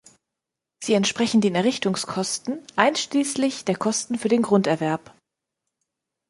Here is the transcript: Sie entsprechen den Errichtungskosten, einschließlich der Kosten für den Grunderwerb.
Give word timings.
Sie 0.83 0.95
entsprechen 0.95 1.41
den 1.41 1.53
Errichtungskosten, 1.53 2.65
einschließlich 2.75 3.65
der 3.65 3.75
Kosten 3.77 4.17
für 4.17 4.29
den 4.29 4.41
Grunderwerb. 4.41 5.13